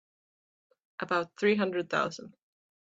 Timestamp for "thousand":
1.91-2.33